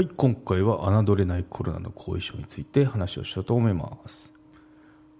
[0.00, 4.32] はい、今回は侮れないコロナの後遺症について話をしようと思います。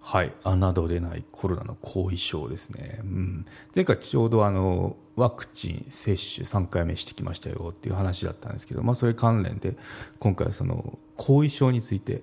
[0.00, 3.00] はい、侮れないコロナの後遺症ですね。
[3.02, 9.77] うん、前回ちょうどあのワクチン接種3回目してきましたよっていう話だったんですけど、まあ、それ関連で
[10.19, 12.22] 今回はその後遺症について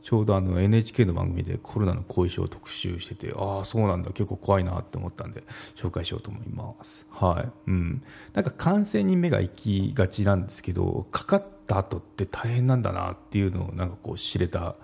[0.00, 5.42] ちょうどあの NHK の番組でコロナの後遺症を特集しててああそうなんだ結構怖いなって思ったんで
[5.74, 8.02] 紹介しようと思いますはいうん
[8.34, 14.74] なんか感染に目が行きがちなんですけどかかった後って大変なんだなっていうのをなんかこう知れた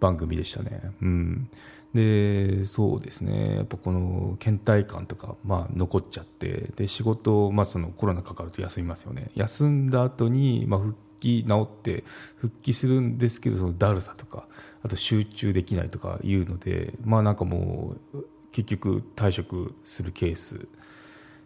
[0.00, 0.80] 番組でしたね。
[1.00, 1.50] うん。
[1.94, 3.56] でそうですね。
[3.56, 9.30] やっぱこの倦怠感とか、まあ、残っちゃってで仕事、まあ、そのコロナかかると休みますよね。
[9.34, 12.04] 休んだ後にまあ復帰治って
[12.36, 14.46] 復帰するんですけどそのだるさとか
[14.82, 20.66] あと集中できないとかいうのでまあなんかもう結局退職するケース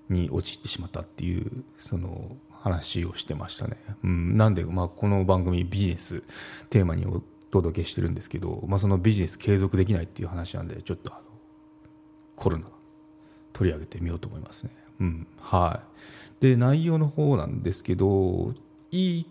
[0.09, 6.23] に陥ってしまったっていうその話をしてましたね、うん、なんで、まあ、この番組ビジネス
[6.71, 11.23] テーマにお届けしてるんですけど、まあ、そのビジネス継続できないっていう話なんでちょっとあの
[12.37, 12.65] コロナ
[13.53, 15.83] 取り上げてみようと思いますね、うん、は
[16.41, 16.43] い。
[16.43, 18.55] で内容の方なんですけど
[18.91, 19.27] いい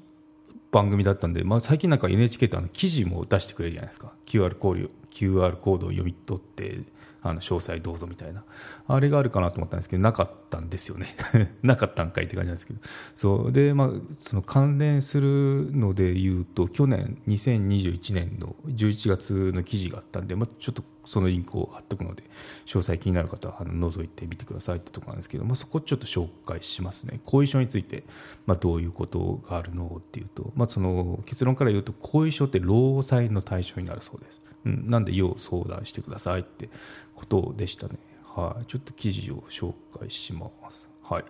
[0.74, 4.12] 番組だったんで、まあ、最近なんか NHK ってあの記事も出してくれるじゃないですか。
[4.26, 6.82] QR コード QR コードを読み取って
[7.22, 8.44] あの詳細どうぞみたいな。
[8.88, 11.16] あれがあるかなと思ったんですけどなかったんですよね。
[11.62, 12.80] なかったんかいって感じなんですけど。
[13.16, 13.52] そう。
[13.52, 22.24] で、まあ、その関連するので言うと去年2021年の11月の記事があったんで、まあ、ちょっとそのリンクを貼っておくので
[22.66, 27.20] 詳細気になる方はあの覗いてみてくださいってところなんですけど、まあ、そこちょっと紹介しますね。
[27.26, 28.04] 後遺症について、
[28.46, 36.70] まあ、どういうことがあるのっていうと、まあ、その結論から言うと後遺症って労災の対象になるそうです、うん、なんで要相談してくださいって
[37.16, 37.96] ことでしたね。
[38.24, 38.66] はい。
[38.66, 40.88] ちょっと記事を紹介します。
[41.04, 41.26] はい。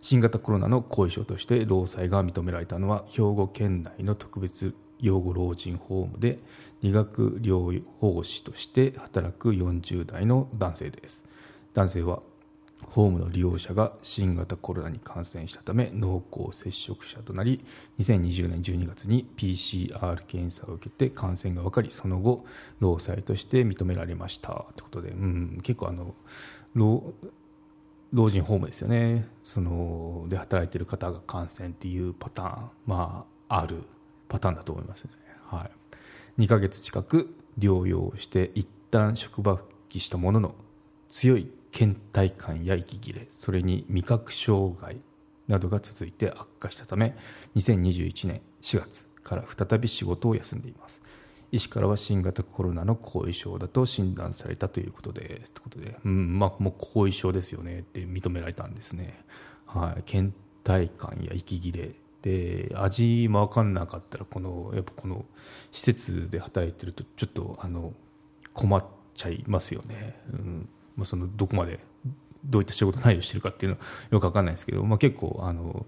[0.00, 6.38] 新型コロナの後遺症として労災が認められたのは兵庫県内の特別養護老人ホームで
[6.82, 11.24] 理学療法士として働く40代の男性です。
[11.74, 12.22] 男性は
[12.90, 17.64] ホームの利用者が新型コロナに感染したため濃厚接触者となり
[17.98, 22.44] 2020年12月に PCR 検査を受けて感染が分かりその後
[22.80, 24.48] 労災として認められました。
[24.48, 26.14] ということで、うん、結構あの
[26.74, 27.14] 老
[28.12, 29.28] 老人ホームですよね。
[29.42, 33.82] そので働いている方が感染っていうパターンまあある。
[34.28, 35.10] パターンだと思いますね、
[35.46, 35.68] は
[36.38, 40.54] い、2ヶ月近く療養して一旦職場復帰したものの
[41.08, 44.98] 強い倦怠感や息切れそれに味覚障害
[45.48, 47.16] などが続いて悪化したため
[47.56, 51.00] 2021年4月から再び仕事を休んでいます。
[51.50, 55.52] 医師からは新型コロナの後遺症だと診断されたということです。
[55.52, 59.24] ということで、うんまあ、もう後遺症ですよねって認められたんですね、
[59.64, 60.32] はい、倦
[60.64, 65.26] 怠感や息切れで味も分かんなかったらこのやっぱこの
[65.72, 67.92] 施設で働いてるとちょっとあの
[68.54, 70.68] 困っちゃいますよね、うん。
[70.96, 71.80] まあ、そのどこまで
[72.46, 75.84] どういった仕事内容してるかっていうのはよく分かんないですけど、まあ、結構あの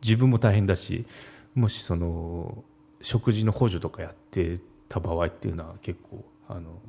[0.00, 1.04] 自分も大変だし
[1.56, 2.62] もしその
[3.00, 6.80] 食事の補助とかやってた場合っていうのは結構あの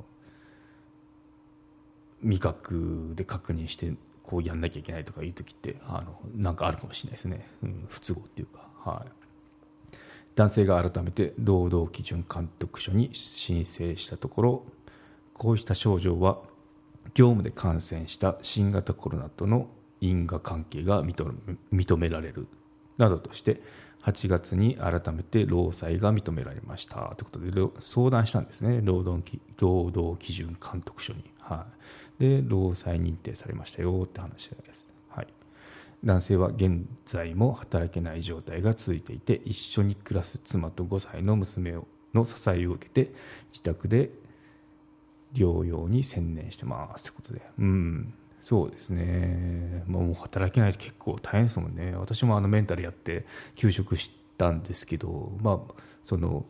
[2.22, 3.92] 味覚で確認して
[4.24, 9.96] こうやんなきゃいけないとかいう時ってあのなんかあるかもしれないですね、うん、不都合っていうか、はい、
[10.34, 14.64] 男性が改めて労働基準監督署に申請したところ
[15.34, 16.38] こうした症状は
[17.12, 19.68] 業務で感染した新型コロナとの
[20.00, 22.48] 因果関係が認められる。
[22.96, 23.60] などとして
[24.02, 27.14] 8月に改めて労災が認められました。
[27.16, 28.80] ということで相談したんですね。
[28.82, 35.28] 労働労働基準監督署に、はい、で労災認定されましたよって話です、はい、
[36.04, 41.74] 男性は現在も働けない状態が続いていて一緒に暮らす妻と5歳の娘
[42.14, 43.12] の支えを受けて
[43.50, 44.10] 自宅で
[45.34, 47.02] 療養に専念してます。
[47.02, 47.42] ということで。
[47.58, 48.14] うん。
[48.40, 51.94] そうですね、まあ、もう働けないと結構大変ですもんね。
[51.96, 53.24] 私もあのメンタルやって
[53.56, 55.74] 休職したんですけどまあ
[56.04, 56.44] その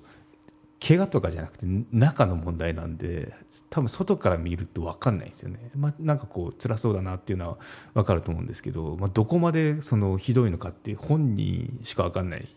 [0.86, 3.32] 怪我とかじゃなくて中の問題なんで
[3.70, 7.58] 多分外から見ると分かんないんですよね、まあ、なんかこう辛そうだなっていうのは
[7.94, 12.54] 分かると思うんですけど、まあ、どこまでそのひどいのかって本人しか分かんない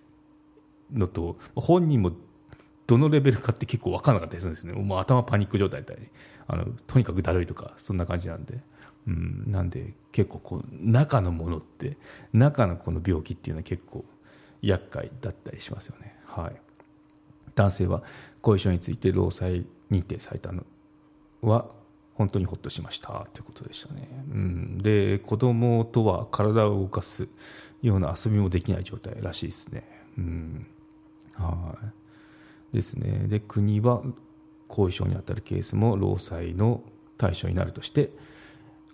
[0.94, 2.12] のと本人も
[2.85, 4.74] どのレベルかって結構分からなかったりするんですね。
[4.74, 6.09] もう頭パニック状態だったり
[6.47, 8.59] あのとにかくだるいとかそんな感じなんで、
[9.07, 11.97] うん、なんで結構こう中のものって
[12.33, 14.06] 中のこの病気っていうのは結構
[14.62, 16.56] 厄介だったりしますよね、はい、
[17.57, 18.04] 男性は
[18.42, 20.63] 後遺症について労災認定されたの
[21.42, 21.65] は
[22.13, 27.27] 本当にほっとしましたということでしたね、うん、で子供とは体を動かす
[27.81, 29.83] ような遊びもできない状態らしいですね、
[30.18, 30.68] うん、
[31.33, 31.77] は
[32.74, 32.75] い。
[32.75, 33.27] ですね。
[33.27, 34.01] で国は
[34.68, 36.81] 後遺症にあたるケースも労災の
[37.18, 38.12] 対象になるとして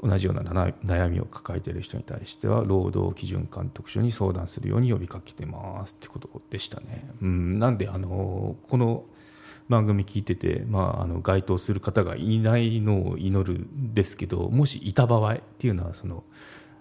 [0.03, 7.09] 同じような悩みを抱えている人に対しては労働基準監督署に相談するように呼びかけてますってことでしたね。
[7.21, 9.05] うん、なんであのこの
[9.69, 16.25] 番組聞いてて、まあ、あの該当する方がいないのを祈るんですけどもしいた場合っていうのはその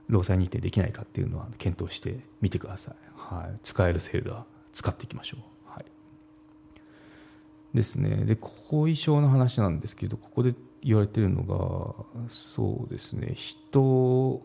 [0.08, 5.40] 労災認定できないかっていうのは検討してみてください、はい、使える制度は使っていきましょう、
[7.74, 8.24] ですね。
[8.24, 13.34] で後遺症の話なんですけどここで言われてるのがそうですね。
[13.34, 14.42] 人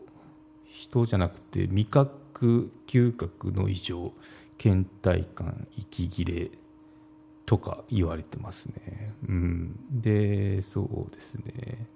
[0.66, 4.14] 人じゃなくて味覚嗅覚の異常
[4.58, 6.52] 倦怠感息切れ
[7.46, 9.14] とか言われてますね。
[9.28, 11.88] うん、でそうですね。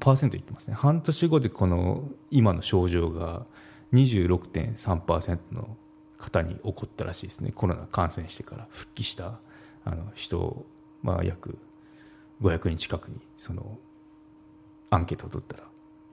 [0.00, 0.74] パーセント言ってますね。
[0.74, 3.46] 半年後でこの今の症状が
[3.92, 5.76] 26.3%の
[6.18, 7.52] 方に起こったらしいですね。
[7.54, 9.38] コロナ感染してから復帰した
[9.84, 10.64] あの人、
[11.02, 11.58] まあ、約
[12.40, 13.78] 500人近くにその
[14.90, 15.64] アンケートを取ったら、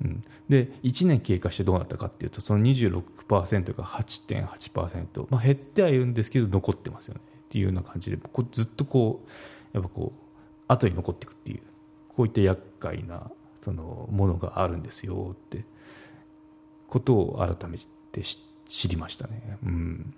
[0.02, 7.22] うん、で1年経過してどうなったかっていうとその26%が8.8%、まあ、減ってはいるんですけど残ってますよね。
[7.46, 9.30] っていうような感じでこずっとこう
[9.74, 10.22] やっぱこう
[10.70, 11.62] 後に残っていくっていう
[12.08, 13.30] こういった厄介な
[13.60, 15.66] そのものがあるんですよって
[16.88, 17.78] ことを改め
[18.12, 18.22] て
[18.66, 19.58] 知りましたね。
[19.64, 20.14] うん。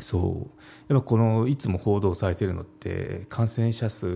[0.00, 0.48] そ
[0.88, 0.92] う。
[0.92, 4.06] やっぱこのいつも報道されてるのって感染者数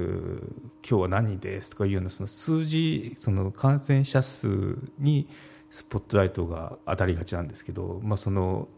[0.89, 5.29] 今日は何ですとかいうようなその数字その感染者数に
[5.71, 8.69] スポットライトが当たりがちなんですけど、まあ、その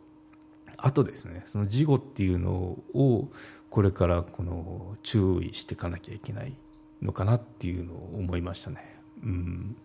[0.77, 1.43] あとですね。
[1.47, 3.29] その事後っていうのを
[3.71, 6.57] これからこの注意していかなきゃいけない
[7.03, 8.97] のかなっていうのを思いましたね。
[9.23, 9.77] うん、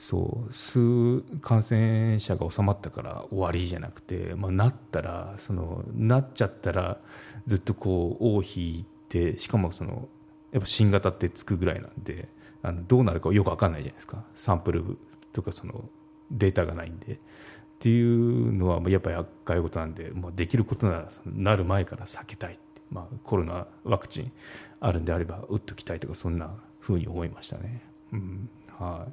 [0.00, 6.98] そう数感染者が収まったから終わりじゃなくて、まあ、なったらそのなっちゃったら
[7.46, 10.08] ずっとこう尾を引いてしかもその
[10.52, 12.28] やっぱ新型ってつくぐらいなんで
[12.62, 14.98] あのどうなるかよく分かんないじゃないですかサンプル
[15.32, 15.84] とかその
[16.30, 17.14] データがないんで。
[17.14, 22.58] っていうのはやっぱり厄介事なんで、まあ、できることならなる前から避けたい
[22.90, 24.32] まあ、コロナワクチン
[24.80, 27.82] あるんであれば打っときたいとかそんなふうに思いましたね。
[28.12, 29.12] うんはい、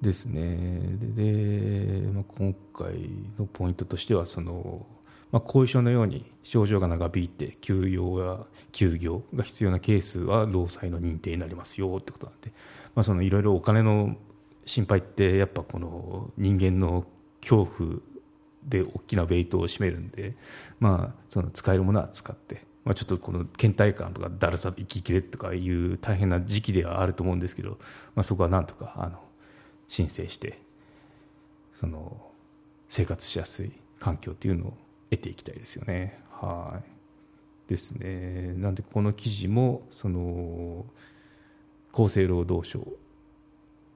[0.00, 0.78] ですね。
[1.14, 2.94] で、まあ、今回
[3.38, 4.86] のポイントとしてはその、
[5.32, 8.38] まあ、後遺症のように症状が長引いて休養や
[8.72, 12.52] 休業が必要なケースは労災の認定になりますよってことなんで、
[12.94, 14.16] まあ、そのいろいろお金の
[14.66, 17.04] 心配ってやっぱこの人間の
[17.40, 18.00] 恐怖
[18.64, 20.34] で大きなウェイトを占めるんで、
[20.80, 27.78] まあ、その使えるものは使って、まあ、ちょっとこの倦怠感とかだるさ息切れとかいう大変な時期ではあると思うんですけど、
[28.14, 29.18] まあ、そこはなんとかあの
[29.88, 30.58] 申請して
[31.78, 32.30] その
[32.88, 34.74] 生活しやすい環境っていうのを
[35.10, 36.20] 得ていきたいですよね。
[36.30, 36.80] は
[37.68, 37.70] い。
[37.70, 38.54] ですね。
[38.56, 40.84] なんでこの記事もその
[41.92, 42.86] 厚生労働省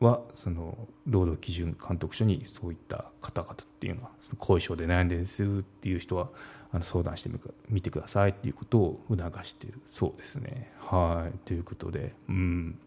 [0.01, 6.29] はその労働基準監督署にそういった方々っていうのは後遺症で悩んでるんですっていう人は
[6.71, 7.31] あの相談して
[7.69, 10.73] みてくださいっていうことを促しているそうですね。
[10.81, 11.39] はい。
[11.45, 12.79] ということで、うん、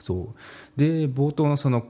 [0.00, 0.80] そう。
[0.80, 1.86] で冒頭のその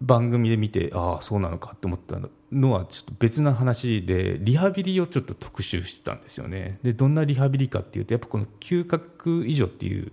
[0.00, 2.18] 番組で見てああそうなのかって思った
[2.52, 6.78] のはちょっと別な話でリハビリをちょっと特集してたんですよね。
[6.82, 10.12] でどんなリハビリかっていうとやっぱこの嗅覚異常っていう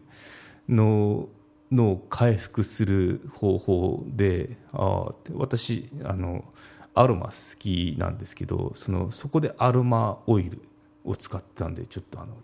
[0.67, 1.29] の
[1.71, 6.45] の回復する方法であ私あの
[6.93, 10.61] アロマ好きなんですけどそのそこでアロマオイル
[11.05, 12.37] を使ったんでちょっとあの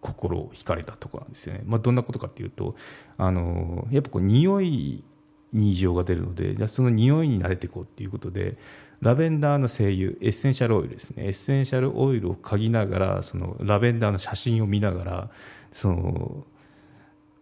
[0.00, 2.74] 心を惹かれたところなんですよね、まあ、どんなことかっていうと
[3.16, 5.04] あのやっぱこう匂い
[5.52, 8.56] に異常が出るのでじゃその匂いに慣れていこうっていうことで
[9.00, 11.26] ラベンダーの精油エッセンシャルオイルですね。
[11.26, 15.30] エッセンシャルオイルを嗅ぎながらそのラベンダーの写真を見ながら
[15.72, 16.46] その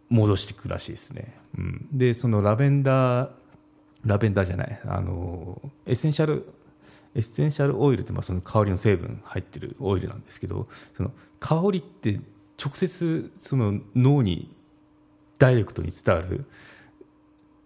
[0.08, 3.30] 戻していくらしいですね、うん、でそのラベンダー
[4.04, 6.46] ラベンダーじゃないあのエッセンシャル
[7.14, 12.20] エッセンシャルオイルってまあその香りの成分入ってるオイルなんですけどその香りって
[12.62, 14.54] 直接その脳に
[15.38, 16.46] ダイレクトに伝わる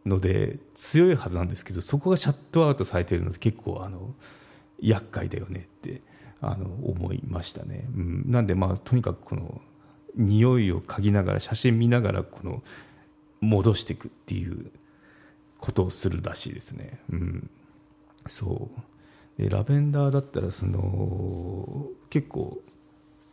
[0.06, 4.14] ので強いはずなんですけどそこがシャットアウトされているので結構あの
[4.80, 6.02] 厄介だよねって
[6.40, 9.60] あの思いましたね、うん、なんでまあとにかくこの
[10.16, 12.62] 匂いを嗅ぎながら写真見ながらこの
[13.40, 14.70] 戻していくっていう
[15.58, 17.50] ことをするらしいですね、うん、
[18.28, 18.70] そ
[19.38, 19.42] う。
[19.42, 22.58] でラベンダーだったらその結構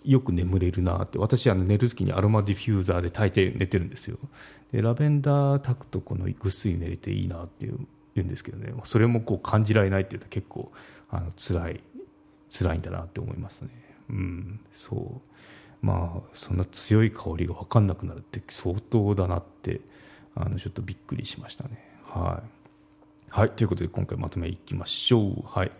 [0.04, 1.18] よく眠れるなって。
[1.20, 4.18] 私は寝るときにアロマディフューザーで大抵寝てるんですよ。
[4.72, 7.78] でラベンダー炊くとこのぐっすり寝れていいなっていう
[8.16, 8.74] 言うんですけどね。
[8.84, 10.72] それもこう感じられないっていうと結構
[11.10, 11.84] あの辛い
[12.50, 13.70] 辛いんだなって思いますね。
[14.10, 15.86] うんそう。
[15.86, 19.82] まあそんな強い香りが分かんなくなるって相当だなって
[20.36, 21.84] あのちょっとびっくりしましたね。
[22.06, 22.50] はい。
[23.30, 25.44] はいということで今回まとめいきましょう。
[25.46, 25.72] はい。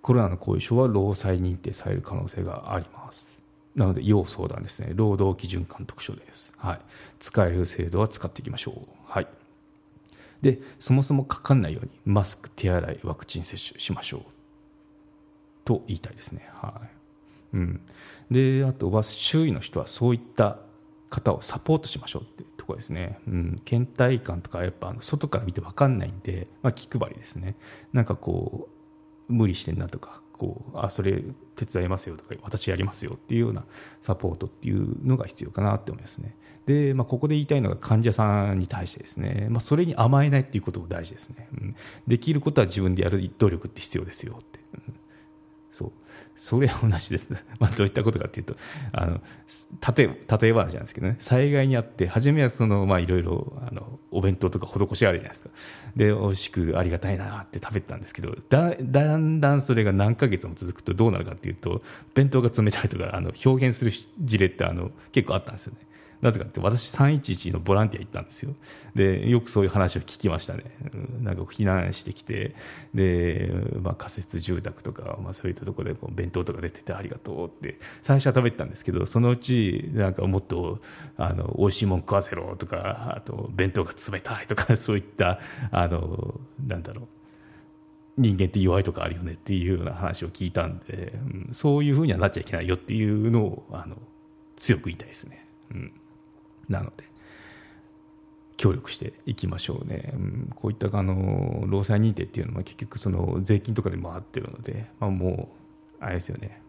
[0.00, 3.27] コロナの後遺症は労災認定される可能性があります。
[3.78, 4.90] なので要相談ですね。
[4.92, 6.52] 労働基準監督署です。
[6.56, 6.78] はい。
[7.20, 8.88] 使える制度は使っていきましょう。
[9.06, 9.28] はい。
[10.42, 14.20] でそもそもかかんないようにマスク手洗いワクチン接種しましょう
[15.64, 16.48] と言いたいですね。
[16.54, 16.80] は
[17.52, 17.56] い。
[17.56, 17.80] うん。
[18.32, 20.58] であとは周囲の人はそういった
[21.08, 27.54] 方をサポートしましょうっていうところですね、うん、倦怠感とかやっぱ外から見て分かんないんで、まあ、気配りですね。
[27.92, 28.77] なんかこう
[29.28, 31.22] 無理してんなとかこうあそれ
[31.56, 33.64] 手伝いますよとか私やりますよっていうような
[34.00, 36.36] サポートっていうのが必要かなって思いますね。
[36.66, 44.94] で、まあ、ここで言いたいのが患者さんに対してですね、まあ、それに甘えないっていうことも大事ですね、うん、できることは自分でやる努力って必要ですよって、うん、
[45.78, 45.92] そう
[46.34, 47.26] それは同じです。
[47.58, 48.56] まあ、どういったことかというと、
[48.92, 49.20] あの、
[49.96, 50.06] 例え、
[50.40, 55.50] 例えばじゃないですけどね、災害にあって、初めはその、まあ、いろいろ、あの、お弁当とか施しあるじゃないですか。
[55.96, 61.82] で、美味しくありがたいなって食べてたんですけど、だ、だんだんそれが何ヶ月も続くとどうなるかっていうと、
[62.14, 65.80] 弁当が冷たいとか、あの、表現する事例って、あの、結構あったんですよね。
[66.20, 68.54] なぜかって私311のボランティア行ったんですよ。
[68.94, 70.64] で、よくそういう話を聞きましたね。
[71.20, 72.54] なんか避難してきて、
[72.92, 80.80] で、まあ仮設住宅とか、まあそういったところでこう弁当とか出ててありがとうって最初は食べてたんですけど、そのうちなんかもっと、
[81.16, 85.38] あの、美味しいもん食わせろとか、あと弁当が冷たいとか、 そういった、
[85.70, 87.06] あの、なんだろう。
[88.20, 93.96] 人間って弱いとかあるよねっていうような話を聞いたんで、うん、そういうふうにはなっちゃいけないよっていうのをあの
[94.56, 95.46] 強く言いたいですね。
[95.70, 95.92] うん
[96.68, 97.04] なので
[98.56, 105.48] 協力していきましょうね、うん、こういったあの労災認定っていうのは結局その税金とかで回ってるので、まあ、も
[106.00, 106.60] うあれですよね。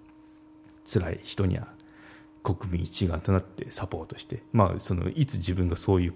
[0.91, 1.68] 辛い人には
[2.44, 6.13] 国民一丸となってサポートして、まあ、そのいつ自分がそういう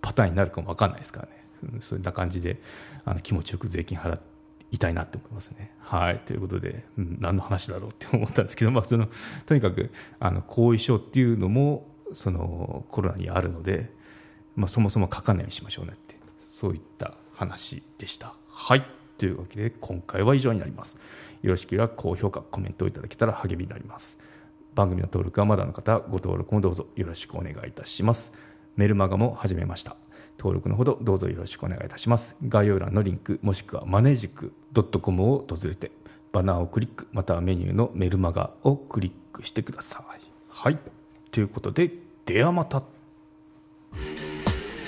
[0.00, 1.44] パターンになるかも分かんないですからね、
[1.74, 2.60] うん、そんな感じで
[3.04, 4.18] あの気持ちよく税金払
[4.70, 5.72] いたいなって思いますね。
[5.78, 6.18] はい。
[6.20, 9.08] ということで、うん、何の話だろうって思ったんですけど、まあ、その
[9.46, 13.90] とにかくあの後遺症っていうのもそのコロナにあるので、
[14.56, 16.16] まあ、そもそも書かないようにしましょうねって
[16.48, 18.34] そういった話でした。
[18.48, 18.86] はい。
[19.18, 20.96] というわけで今回は以上になります。
[21.42, 24.18] よろしければ高評価コメントをいただけたら励みになります。
[24.74, 28.32] 番組の登録はまだの方ご登録もどうぞよろしくお願いいたします。
[28.76, 29.96] メルマガも始めました。
[30.38, 32.36] 登録のほどどうぞよろしくお願いいたします。
[32.46, 34.52] 概要欄のリンクもしくはマネジク
[35.00, 35.92] .com を訪れて
[36.32, 40.20] バナーをクリックまたはメニューのメルマガをクリックしてください。
[40.48, 40.78] はい。
[41.30, 42.82] ということでではまた。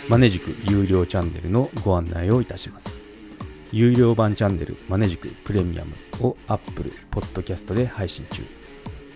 [0.08, 2.98] マネジク有料チャンネルのご案内をいたします。
[3.72, 5.94] 有料版チャンネルマネジクプレミアム
[6.26, 8.42] を Apple Podcast で配信中。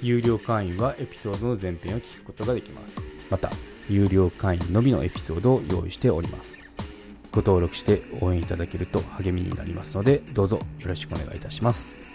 [0.03, 3.00] 有料会員はエピソードの前編を聞くことができます。
[3.31, 3.50] また
[3.89, 6.59] 有料会員のみのエピソードを用意しております。
[7.33, 12.10] ご登録して応援いただけると励みになりますのでどうぞよろしくお願いいたします。